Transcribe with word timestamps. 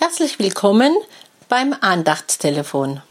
Herzlich 0.00 0.38
willkommen 0.38 0.96
beim 1.48 1.74
Andachtstelefon. 1.80 3.02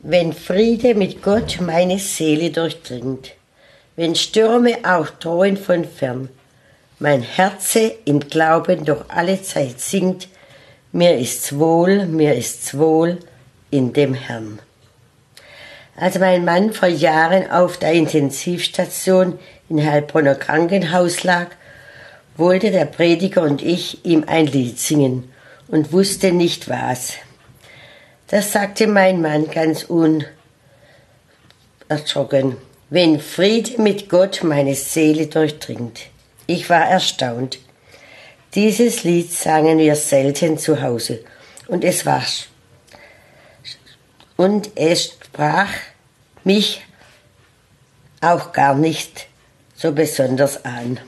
Wenn 0.00 0.32
Friede 0.32 0.96
mit 0.96 1.22
Gott 1.22 1.58
meine 1.60 2.00
Seele 2.00 2.50
durchdringt, 2.50 3.30
wenn 3.94 4.16
Stürme 4.16 4.78
auch 4.82 5.08
drohen 5.08 5.56
von 5.56 5.84
fern, 5.84 6.30
mein 6.98 7.22
Herze 7.22 7.94
im 8.06 8.18
Glauben 8.18 8.84
doch 8.84 9.04
alle 9.06 9.40
Zeit 9.40 9.80
singt, 9.80 10.26
mir 10.90 11.16
ist's 11.16 11.56
wohl, 11.56 12.06
mir 12.06 12.34
ist's 12.34 12.76
wohl 12.76 13.20
in 13.70 13.92
dem 13.92 14.14
Herrn. 14.14 14.58
Als 15.94 16.18
mein 16.18 16.44
Mann 16.44 16.72
vor 16.72 16.88
Jahren 16.88 17.48
auf 17.52 17.76
der 17.76 17.92
Intensivstation 17.92 19.38
in 19.68 19.80
Heilbronner 19.88 20.34
Krankenhaus 20.34 21.22
lag, 21.22 21.50
wollte 22.40 22.72
der 22.72 22.86
Prediger 22.86 23.42
und 23.42 23.62
ich 23.62 24.04
ihm 24.04 24.24
ein 24.26 24.46
Lied 24.46 24.80
singen 24.80 25.30
und 25.68 25.92
wusste 25.92 26.32
nicht 26.32 26.68
was. 26.68 27.12
Das 28.26 28.52
sagte 28.52 28.88
mein 28.88 29.20
Mann 29.20 29.48
ganz 29.50 29.86
unerschrocken. 31.88 32.56
Wenn 32.88 33.20
Friede 33.20 33.80
mit 33.80 34.08
Gott 34.08 34.42
meine 34.42 34.74
Seele 34.74 35.28
durchdringt. 35.28 36.00
Ich 36.48 36.68
war 36.68 36.84
erstaunt. 36.88 37.60
Dieses 38.56 39.04
Lied 39.04 39.32
sangen 39.32 39.78
wir 39.78 39.94
selten 39.94 40.58
zu 40.58 40.82
Hause 40.82 41.24
und 41.68 41.84
es 41.84 42.04
war 42.04 42.24
und 44.36 44.70
es 44.74 45.04
sprach 45.04 45.68
mich 46.44 46.82
auch 48.20 48.52
gar 48.52 48.74
nicht 48.74 49.28
so 49.76 49.92
besonders 49.92 50.64
an. 50.64 50.98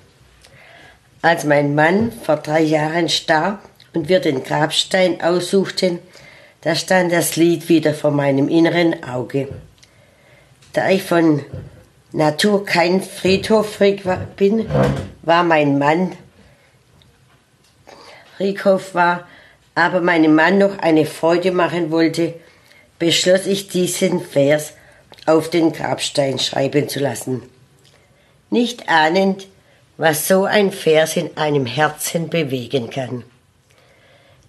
Als 1.23 1.45
mein 1.45 1.75
Mann 1.75 2.13
vor 2.13 2.37
drei 2.37 2.61
Jahren 2.61 3.09
starb 3.09 3.61
und 3.95 4.09
wir 4.09 4.21
den 4.21 4.43
Grabstein 4.43 5.21
aussuchten, 5.23 6.01
da 6.63 6.75
stand 6.75 7.13
das 7.13 7.37
Lied 7.37 7.69
wieder 7.69 7.95
vor 7.95 8.11
meinem 8.11 8.49
inneren 8.49 9.03
Auge. 9.05 9.49
Da 10.73 10.91
ich 10.91 11.03
von 11.03 11.45
Natur 12.13 12.65
kein 12.65 13.01
Friedhofreak 13.01 14.03
bin, 14.37 14.69
war 15.23 15.45
mein 15.45 15.79
Mann 15.79 16.13
Friedhof 18.43 18.95
war, 18.95 19.29
aber 19.77 20.01
meinem 20.01 20.35
Mann 20.35 20.59
noch 20.59 20.79
eine 20.79 21.07
Freude 21.07 21.53
machen 21.53 21.93
wollte, 21.93 22.35
beschloss 22.99 23.47
ich 23.47 23.69
diesen 23.69 24.21
Vers 24.21 24.73
auf 25.27 25.49
den 25.49 25.73
Grabstein 25.73 26.41
schreiben 26.41 26.89
zu 26.89 26.99
lassen. 26.99 27.43
Nicht 28.51 28.89
ahnend, 28.89 29.47
was 29.97 30.27
so 30.29 30.45
ein 30.45 30.73
Vers 30.73 31.17
in 31.17 31.37
einem 31.37 31.67
Herzen 31.67 32.29
bewegen 32.29 32.91
kann. 32.91 33.25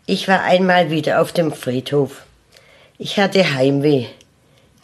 Ich 0.05 0.27
war 0.27 0.43
einmal 0.43 0.89
wieder 0.89 1.21
auf 1.21 1.31
dem 1.31 1.53
Friedhof. 1.53 2.23
Ich 2.97 3.17
hatte 3.19 3.53
Heimweh. 3.53 4.05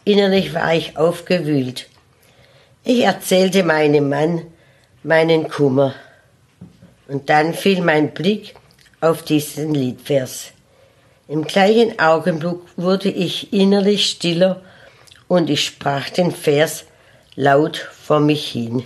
Innerlich 0.05 0.53
war 0.53 0.73
ich 0.73 0.97
aufgewühlt. 0.97 1.87
Ich 2.83 3.01
erzählte 3.01 3.63
meinem 3.63 4.09
Mann 4.09 4.43
meinen 5.03 5.49
Kummer. 5.49 5.93
Und 7.07 7.29
dann 7.29 7.53
fiel 7.53 7.81
mein 7.81 8.13
Blick 8.13 8.55
auf 9.01 9.23
diesen 9.23 9.73
Liedvers. 9.73 10.51
Im 11.27 11.43
gleichen 11.43 11.99
Augenblick 11.99 12.59
wurde 12.75 13.09
ich 13.09 13.53
innerlich 13.53 14.09
stiller 14.09 14.61
und 15.27 15.49
ich 15.49 15.63
sprach 15.63 16.09
den 16.09 16.31
Vers 16.31 16.85
laut 17.35 17.77
vor 17.77 18.19
mich 18.19 18.51
hin. 18.51 18.83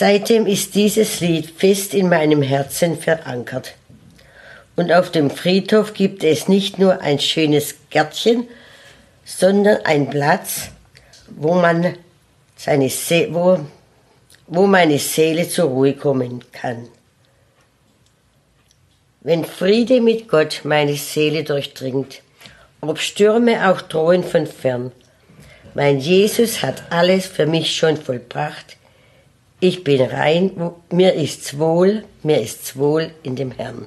Seitdem 0.00 0.46
ist 0.46 0.76
dieses 0.76 1.20
Lied 1.20 1.50
fest 1.58 1.92
in 1.92 2.08
meinem 2.08 2.40
Herzen 2.40 2.98
verankert. 2.98 3.74
Und 4.74 4.90
auf 4.90 5.10
dem 5.10 5.28
Friedhof 5.28 5.92
gibt 5.92 6.24
es 6.24 6.48
nicht 6.48 6.78
nur 6.78 7.02
ein 7.02 7.18
schönes 7.18 7.74
Gärtchen, 7.90 8.48
sondern 9.26 9.84
ein 9.84 10.08
Platz, 10.08 10.70
wo 11.28 11.52
man 11.52 11.98
seine 12.56 12.88
See 12.88 13.28
wo, 13.30 13.60
wo 14.46 14.66
meine 14.66 14.98
Seele 14.98 15.46
zur 15.46 15.66
Ruhe 15.68 15.92
kommen 15.92 16.46
kann. 16.50 16.88
Wenn 19.20 19.44
Friede 19.44 20.00
mit 20.00 20.28
Gott 20.28 20.62
meine 20.64 20.96
Seele 20.96 21.44
durchdringt, 21.44 22.22
ob 22.80 23.00
Stürme 23.00 23.70
auch 23.70 23.82
drohen 23.82 24.24
von 24.24 24.46
fern, 24.46 24.92
mein 25.74 25.98
Jesus 25.98 26.62
hat 26.62 26.84
alles 26.88 27.26
für 27.26 27.44
mich 27.44 27.76
schon 27.76 27.98
vollbracht. 27.98 28.78
Ich 29.62 29.84
bin 29.84 30.00
rein, 30.00 30.72
mir 30.90 31.12
ist's 31.12 31.58
wohl, 31.58 32.04
mir 32.22 32.40
ist's 32.40 32.76
wohl 32.76 33.10
in 33.22 33.36
dem 33.36 33.52
Herrn. 33.52 33.86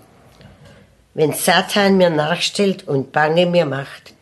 Wenn 1.16 1.34
Satan 1.34 1.98
mir 1.98 2.12
nachstellt 2.12 2.88
und 2.88 3.12
Bange 3.12 3.48
mir 3.48 3.66
macht, 3.66 4.14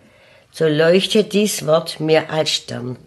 so 0.54 0.66
leuchtet 0.66 1.34
dies 1.34 1.66
Wort 1.66 2.00
mir 2.00 2.30
als 2.30 2.52
Stern. 2.52 2.98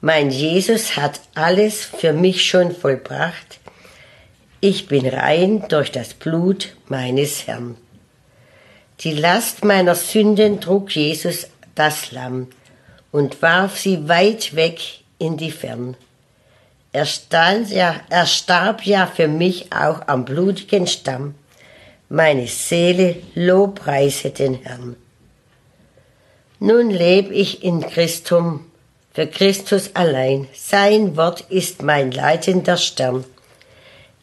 Mein 0.00 0.30
Jesus 0.30 0.96
hat 0.96 1.20
alles 1.34 1.84
für 1.84 2.14
mich 2.14 2.44
schon 2.44 2.74
vollbracht. 2.74 3.60
Ich 4.60 4.88
bin 4.88 5.06
rein 5.06 5.64
durch 5.68 5.92
das 5.92 6.14
Blut 6.14 6.74
meines 6.88 7.46
Herrn. 7.46 7.76
Die 9.00 9.12
Last 9.12 9.64
meiner 9.64 9.94
Sünden 9.94 10.60
trug 10.60 10.90
Jesus 10.90 11.48
das 11.74 12.12
Lamm 12.12 12.48
und 13.10 13.42
warf 13.42 13.78
sie 13.78 14.08
weit 14.08 14.56
weg 14.56 14.80
in 15.18 15.36
die 15.36 15.50
Fern. 15.50 15.96
Er, 16.92 17.06
stand 17.06 17.70
ja, 17.70 17.96
er 18.10 18.26
starb 18.26 18.84
ja 18.84 19.06
für 19.06 19.28
mich 19.28 19.72
auch 19.72 20.06
am 20.06 20.24
blutigen 20.24 20.86
Stamm. 20.86 21.34
Meine 22.08 22.46
Seele 22.46 23.16
lobpreise 23.34 24.30
den 24.30 24.54
Herrn. 24.54 24.96
Nun 26.58 26.90
leb 26.90 27.30
ich 27.30 27.64
in 27.64 27.80
Christum, 27.80 28.66
für 29.14 29.26
Christus 29.26 29.90
allein. 29.94 30.46
Sein 30.54 31.16
Wort 31.16 31.40
ist 31.48 31.82
mein 31.82 32.12
leitender 32.12 32.76
Stern. 32.76 33.24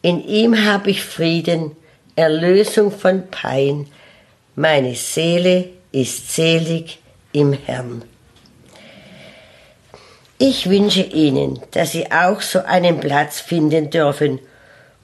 In 0.02 0.24
ihm 0.24 0.64
hab 0.64 0.86
ich 0.86 1.02
Frieden, 1.02 1.76
Erlösung 2.16 2.92
von 2.92 3.26
Pein. 3.30 3.88
Meine 4.54 4.94
Seele 4.94 5.68
ist 5.92 6.32
selig 6.32 6.98
im 7.32 7.52
Herrn. 7.52 8.04
Ich 10.42 10.70
wünsche 10.70 11.02
Ihnen, 11.02 11.60
dass 11.72 11.92
Sie 11.92 12.10
auch 12.10 12.40
so 12.40 12.60
einen 12.60 12.98
Platz 12.98 13.40
finden 13.40 13.90
dürfen, 13.90 14.38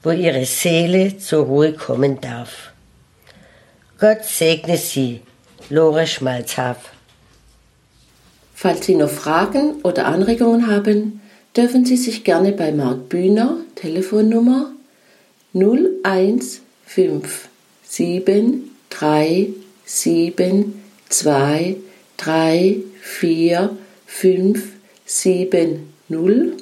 wo 0.01 0.09
Ihre 0.09 0.45
Seele 0.45 1.19
zur 1.19 1.45
Ruhe 1.45 1.73
kommen 1.73 2.19
darf. 2.19 2.71
Gott 3.99 4.23
segne 4.23 4.77
Sie, 4.77 5.21
Lore 5.69 6.07
Schmalzhaf. 6.07 6.91
Falls 8.55 8.87
Sie 8.87 8.95
noch 8.95 9.11
Fragen 9.11 9.75
oder 9.83 10.07
Anregungen 10.07 10.65
haben, 10.65 11.21
dürfen 11.55 11.85
Sie 11.85 11.97
sich 11.97 12.23
gerne 12.23 12.51
bei 12.51 12.71
Marc 12.71 13.07
Bühner, 13.07 13.57
Telefonnummer 13.75 14.71
0157 15.53 17.47
37 17.83 19.53
2 21.09 21.75
3 22.17 22.75
4 23.03 23.77
5 24.07 24.77
7 25.09 25.93
0 26.09 26.57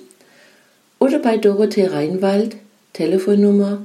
oder 1.00 1.18
bei 1.18 1.38
Dorothee 1.38 1.88
Reinwald 1.88 2.58
Telefonnummer 2.94 3.84